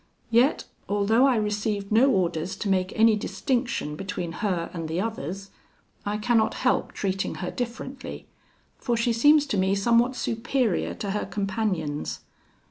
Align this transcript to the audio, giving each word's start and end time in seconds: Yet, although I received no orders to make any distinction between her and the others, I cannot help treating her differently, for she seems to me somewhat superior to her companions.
Yet, 0.31 0.63
although 0.89 1.27
I 1.27 1.35
received 1.35 1.91
no 1.91 2.09
orders 2.09 2.55
to 2.55 2.69
make 2.69 2.91
any 2.95 3.15
distinction 3.15 3.95
between 3.95 4.31
her 4.41 4.71
and 4.73 4.87
the 4.87 4.99
others, 4.99 5.51
I 6.07 6.17
cannot 6.17 6.55
help 6.55 6.93
treating 6.93 7.35
her 7.35 7.51
differently, 7.51 8.25
for 8.79 8.97
she 8.97 9.13
seems 9.13 9.45
to 9.45 9.57
me 9.57 9.75
somewhat 9.75 10.15
superior 10.15 10.95
to 10.95 11.11
her 11.11 11.27
companions. 11.27 12.21